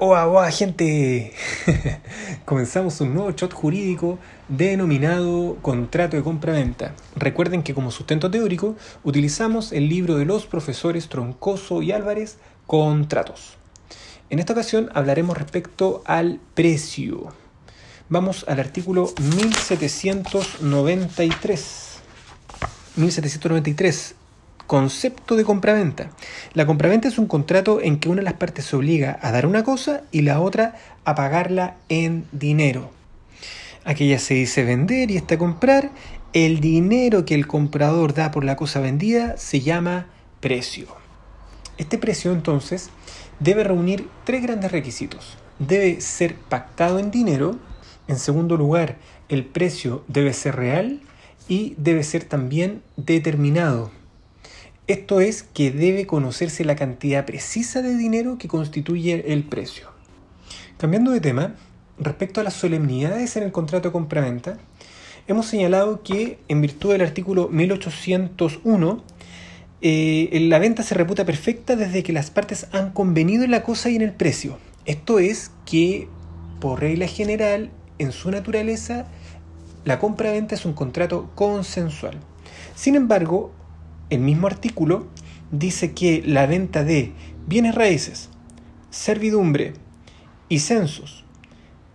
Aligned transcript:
Boa, 0.00 0.24
boa, 0.24 0.50
gente. 0.50 1.32
Comenzamos 2.46 2.98
un 3.02 3.12
nuevo 3.12 3.32
shot 3.32 3.52
jurídico 3.52 4.18
denominado 4.48 5.58
contrato 5.60 6.16
de 6.16 6.22
compra-venta. 6.22 6.94
Recuerden 7.16 7.62
que 7.62 7.74
como 7.74 7.90
sustento 7.90 8.30
teórico 8.30 8.76
utilizamos 9.04 9.72
el 9.72 9.90
libro 9.90 10.16
de 10.16 10.24
los 10.24 10.46
profesores 10.46 11.10
Troncoso 11.10 11.82
y 11.82 11.92
Álvarez, 11.92 12.38
Contratos. 12.66 13.58
En 14.30 14.38
esta 14.38 14.54
ocasión 14.54 14.88
hablaremos 14.94 15.36
respecto 15.36 16.02
al 16.06 16.40
precio. 16.54 17.34
Vamos 18.08 18.46
al 18.48 18.58
artículo 18.58 19.12
1793. 19.18 22.00
1793 22.96 24.14
Concepto 24.70 25.34
de 25.34 25.42
compraventa. 25.42 26.10
La 26.54 26.64
compraventa 26.64 27.08
es 27.08 27.18
un 27.18 27.26
contrato 27.26 27.80
en 27.80 27.98
que 27.98 28.08
una 28.08 28.18
de 28.18 28.24
las 28.24 28.34
partes 28.34 28.66
se 28.66 28.76
obliga 28.76 29.18
a 29.20 29.32
dar 29.32 29.44
una 29.44 29.64
cosa 29.64 30.02
y 30.12 30.22
la 30.22 30.40
otra 30.40 30.76
a 31.04 31.16
pagarla 31.16 31.74
en 31.88 32.24
dinero. 32.30 32.92
Aquella 33.84 34.20
se 34.20 34.34
dice 34.34 34.62
vender 34.62 35.10
y 35.10 35.16
esta 35.16 35.38
comprar. 35.38 35.90
El 36.32 36.60
dinero 36.60 37.24
que 37.24 37.34
el 37.34 37.48
comprador 37.48 38.14
da 38.14 38.30
por 38.30 38.44
la 38.44 38.54
cosa 38.54 38.78
vendida 38.78 39.36
se 39.38 39.60
llama 39.60 40.06
precio. 40.38 40.86
Este 41.76 41.98
precio 41.98 42.30
entonces 42.30 42.90
debe 43.40 43.64
reunir 43.64 44.08
tres 44.22 44.40
grandes 44.40 44.70
requisitos. 44.70 45.36
Debe 45.58 46.00
ser 46.00 46.36
pactado 46.36 47.00
en 47.00 47.10
dinero. 47.10 47.56
En 48.06 48.20
segundo 48.20 48.56
lugar, 48.56 48.98
el 49.28 49.44
precio 49.44 50.04
debe 50.06 50.32
ser 50.32 50.54
real 50.54 51.00
y 51.48 51.74
debe 51.76 52.04
ser 52.04 52.22
también 52.22 52.84
determinado 52.96 53.90
esto 54.92 55.20
es 55.20 55.44
que 55.44 55.70
debe 55.70 56.06
conocerse 56.06 56.64
la 56.64 56.74
cantidad 56.74 57.24
precisa 57.24 57.80
de 57.80 57.96
dinero 57.96 58.38
que 58.38 58.48
constituye 58.48 59.32
el 59.32 59.44
precio. 59.44 59.88
Cambiando 60.78 61.12
de 61.12 61.20
tema, 61.20 61.54
respecto 61.98 62.40
a 62.40 62.44
las 62.44 62.54
solemnidades 62.54 63.36
en 63.36 63.44
el 63.44 63.52
contrato 63.52 63.88
de 63.88 63.92
compraventa, 63.92 64.58
hemos 65.28 65.46
señalado 65.46 66.02
que 66.02 66.38
en 66.48 66.60
virtud 66.60 66.92
del 66.92 67.02
artículo 67.02 67.48
1801, 67.48 69.04
eh, 69.82 70.46
la 70.48 70.58
venta 70.58 70.82
se 70.82 70.94
reputa 70.94 71.24
perfecta 71.24 71.76
desde 71.76 72.02
que 72.02 72.12
las 72.12 72.30
partes 72.30 72.66
han 72.72 72.90
convenido 72.90 73.44
en 73.44 73.52
la 73.52 73.62
cosa 73.62 73.90
y 73.90 73.96
en 73.96 74.02
el 74.02 74.12
precio. 74.12 74.58
Esto 74.86 75.20
es 75.20 75.52
que, 75.66 76.08
por 76.60 76.80
regla 76.80 77.06
general, 77.06 77.70
en 77.98 78.10
su 78.10 78.30
naturaleza, 78.30 79.06
la 79.84 79.98
compra-venta 79.98 80.56
es 80.56 80.64
un 80.64 80.72
contrato 80.72 81.30
consensual. 81.36 82.18
Sin 82.74 82.96
embargo, 82.96 83.52
el 84.10 84.20
mismo 84.20 84.46
artículo 84.46 85.06
dice 85.50 85.92
que 85.92 86.22
la 86.26 86.46
venta 86.46 86.84
de 86.84 87.12
bienes 87.46 87.74
raíces, 87.74 88.28
servidumbre 88.90 89.72
y 90.48 90.58
censos 90.60 91.24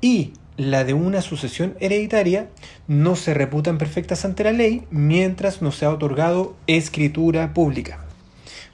y 0.01 0.33
la 0.57 0.85
de 0.85 0.93
una 0.93 1.21
sucesión 1.21 1.75
hereditaria 1.79 2.49
no 2.87 3.15
se 3.15 3.33
reputan 3.33 3.77
perfectas 3.77 4.23
ante 4.23 4.45
la 4.45 4.53
ley 4.53 4.83
mientras 4.89 5.61
no 5.61 5.71
se 5.71 5.85
ha 5.85 5.91
otorgado 5.91 6.55
escritura 6.67 7.53
pública. 7.53 8.05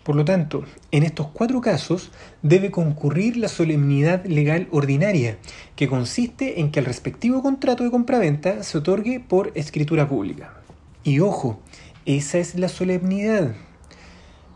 Por 0.03 0.15
lo 0.15 0.25
tanto, 0.25 0.63
en 0.91 1.03
estos 1.03 1.27
cuatro 1.27 1.61
casos 1.61 2.11
debe 2.41 2.71
concurrir 2.71 3.37
la 3.37 3.47
solemnidad 3.47 4.25
legal 4.25 4.67
ordinaria, 4.71 5.37
que 5.75 5.87
consiste 5.87 6.59
en 6.59 6.71
que 6.71 6.79
el 6.79 6.85
respectivo 6.85 7.43
contrato 7.43 7.83
de 7.83 7.91
compraventa 7.91 8.63
se 8.63 8.79
otorgue 8.79 9.19
por 9.19 9.51
escritura 9.53 10.07
pública. 10.07 10.55
Y 11.03 11.19
ojo, 11.19 11.59
esa 12.05 12.37
es 12.39 12.55
la 12.55 12.69
solemnidad. 12.69 13.53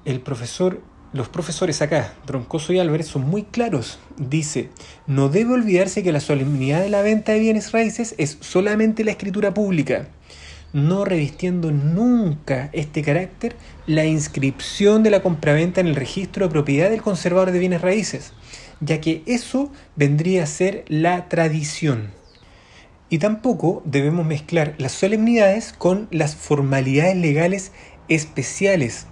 El 0.04 0.22
profesor, 0.22 0.82
los 1.14 1.30
profesores 1.30 1.82
acá, 1.82 2.14
Troncoso 2.26 2.74
y 2.74 2.80
Álvarez, 2.80 3.08
son 3.08 3.24
muy 3.24 3.44
claros. 3.44 4.00
Dice, 4.18 4.70
no 5.08 5.30
debe 5.30 5.54
olvidarse 5.54 6.04
que 6.04 6.12
la 6.12 6.20
solemnidad 6.20 6.82
de 6.82 6.90
la 6.90 7.02
venta 7.02 7.32
de 7.32 7.40
bienes 7.40 7.72
raíces 7.72 8.16
es 8.18 8.38
solamente 8.42 9.04
la 9.04 9.12
escritura 9.12 9.54
pública, 9.54 10.08
no 10.74 11.06
revistiendo 11.06 11.72
nunca 11.72 12.70
este 12.74 13.02
carácter 13.02 13.56
la 13.88 14.06
inscripción 14.06 15.04
de 15.04 15.10
la 15.10 15.22
compraventa 15.22 15.80
en 15.80 15.88
el 15.88 15.96
registro 15.96 16.46
de 16.46 16.52
propiedad 16.52 16.90
del 16.90 17.02
conservador 17.02 17.52
de 17.52 17.60
bienes 17.60 17.82
raíces, 17.82 18.34
ya 18.82 19.00
que 19.00 19.24
eso 19.26 19.72
vendría 19.96 20.44
a 20.44 20.48
ser 20.48 20.84
la 20.90 21.30
tradición. 21.30 22.12
Y 23.10 23.20
tampoco 23.20 23.82
debemos 23.86 24.26
mezclar 24.26 24.76
las 24.78 24.92
solemnidades 24.92 25.74
con 25.74 26.08
las 26.12 26.36
formalidades 26.36 27.16
legales 27.16 27.72
especiales, 28.08 29.06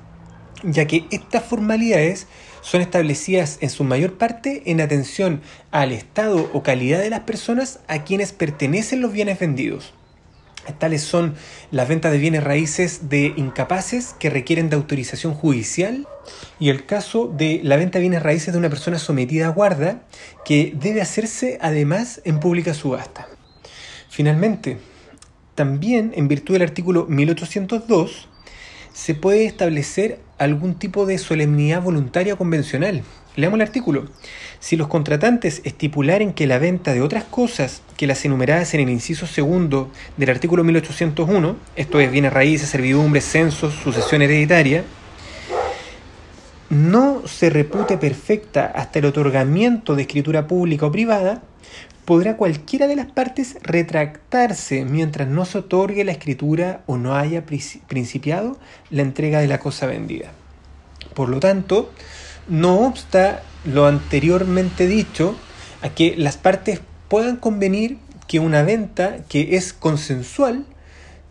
ya 0.63 0.85
que 0.85 1.05
estas 1.11 1.43
formalidades 1.43 2.27
son 2.61 2.81
establecidas 2.81 3.57
en 3.61 3.69
su 3.69 3.83
mayor 3.83 4.17
parte 4.17 4.63
en 4.65 4.81
atención 4.81 5.41
al 5.71 5.91
estado 5.91 6.49
o 6.53 6.63
calidad 6.63 6.99
de 6.99 7.09
las 7.09 7.21
personas 7.21 7.81
a 7.87 8.03
quienes 8.03 8.31
pertenecen 8.31 9.01
los 9.01 9.11
bienes 9.11 9.37
vendidos. 9.37 9.93
Tales 10.79 11.01
son 11.01 11.35
las 11.71 11.89
ventas 11.89 12.13
de 12.13 12.17
bienes 12.17 12.43
raíces 12.43 13.09
de 13.09 13.33
incapaces 13.35 14.15
que 14.17 14.29
requieren 14.29 14.69
de 14.69 14.77
autorización 14.77 15.33
judicial 15.33 16.07
y 16.57 16.69
el 16.69 16.85
caso 16.85 17.27
de 17.27 17.59
la 17.63 17.75
venta 17.75 17.99
de 17.99 18.03
bienes 18.03 18.23
raíces 18.23 18.53
de 18.53 18.59
una 18.59 18.69
persona 18.69 18.97
sometida 18.97 19.47
a 19.47 19.51
guarda 19.51 20.03
que 20.45 20.73
debe 20.79 21.01
hacerse 21.01 21.57
además 21.61 22.21
en 22.23 22.39
pública 22.39 22.73
subasta. 22.73 23.27
Finalmente, 24.13 24.77
también 25.55 26.11
en 26.15 26.27
virtud 26.27 26.53
del 26.53 26.61
artículo 26.61 27.07
1802 27.07 28.29
se 28.93 29.15
puede 29.15 29.45
establecer 29.45 30.19
algún 30.37 30.75
tipo 30.75 31.07
de 31.07 31.17
solemnidad 31.17 31.81
voluntaria 31.81 32.35
convencional. 32.35 33.01
Leamos 33.35 33.57
el 33.57 33.63
artículo. 33.63 34.05
Si 34.59 34.75
los 34.75 34.87
contratantes 34.87 35.61
estipularen 35.63 36.33
que 36.33 36.45
la 36.45 36.59
venta 36.59 36.93
de 36.93 37.01
otras 37.01 37.23
cosas 37.23 37.81
que 37.97 38.05
las 38.05 38.23
enumeradas 38.23 38.75
en 38.75 38.81
el 38.81 38.91
inciso 38.91 39.25
segundo 39.25 39.89
del 40.17 40.29
artículo 40.29 40.63
1801, 40.63 41.55
esto 41.75 41.99
es 41.99 42.11
bienes 42.11 42.33
raíces, 42.33 42.69
servidumbres, 42.69 43.25
censos, 43.25 43.73
sucesión 43.73 44.21
hereditaria, 44.21 44.83
no 46.69 47.27
se 47.27 47.49
repute 47.49 47.97
perfecta 47.97 48.65
hasta 48.65 48.99
el 48.99 49.05
otorgamiento 49.05 49.95
de 49.95 50.03
escritura 50.03 50.47
pública 50.47 50.85
o 50.85 50.91
privada, 50.91 51.41
podrá 52.05 52.35
cualquiera 52.35 52.87
de 52.87 52.95
las 52.95 53.05
partes 53.05 53.57
retractarse 53.61 54.85
mientras 54.85 55.27
no 55.27 55.45
se 55.45 55.59
otorgue 55.59 56.03
la 56.03 56.11
escritura 56.11 56.81
o 56.85 56.97
no 56.97 57.15
haya 57.15 57.45
principiado 57.45 58.57
la 58.89 59.01
entrega 59.01 59.39
de 59.39 59.47
la 59.47 59.59
cosa 59.59 59.85
vendida. 59.85 60.31
Por 61.13 61.29
lo 61.29 61.39
tanto, 61.39 61.91
no 62.47 62.81
obsta 62.81 63.43
lo 63.65 63.85
anteriormente 63.85 64.87
dicho 64.87 65.35
a 65.81 65.89
que 65.89 66.15
las 66.17 66.37
partes 66.37 66.81
puedan 67.07 67.37
convenir 67.37 67.97
que 68.27 68.39
una 68.39 68.63
venta 68.63 69.17
que 69.29 69.55
es 69.55 69.73
consensual 69.73 70.65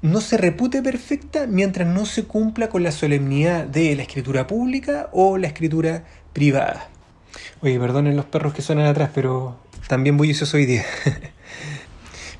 no 0.03 0.21
se 0.21 0.37
repute 0.37 0.83
perfecta 0.83 1.47
mientras 1.47 1.87
no 1.87 2.05
se 2.07 2.25
cumpla 2.25 2.69
con 2.69 2.83
la 2.83 2.91
solemnidad 2.91 3.65
de 3.65 3.95
la 3.95 4.03
escritura 4.03 4.47
pública 4.49 5.09
o 5.13 5.39
la 5.39 5.47
escritura 5.47 6.05
privada. 6.33 6.89
Oye, 7.61 7.79
perdonen 7.79 8.17
los 8.17 8.25
perros 8.25 8.53
que 8.53 8.63
suenan 8.63 8.87
atrás, 8.87 9.11
pero 9.15 9.57
también 9.87 10.17
bullicioso 10.17 10.57
hoy 10.57 10.67
día. 10.67 10.85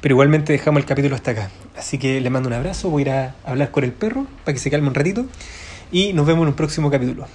Pero 0.01 0.15
igualmente 0.15 0.53
dejamos 0.53 0.81
el 0.81 0.87
capítulo 0.87 1.15
hasta 1.15 1.31
acá. 1.31 1.51
Así 1.77 1.97
que 1.97 2.21
le 2.21 2.29
mando 2.29 2.49
un 2.49 2.55
abrazo, 2.55 2.91
voy 2.91 3.03
a 3.03 3.05
ir 3.05 3.11
a 3.11 3.35
hablar 3.45 3.71
con 3.71 3.85
el 3.85 3.93
perro 3.93 4.27
para 4.45 4.53
que 4.53 4.59
se 4.59 4.69
calme 4.69 4.89
un 4.89 4.95
ratito 4.95 5.27
y 5.93 6.13
nos 6.13 6.27
vemos 6.27 6.43
en 6.43 6.49
un 6.49 6.55
próximo 6.55 6.91
capítulo. 6.91 7.29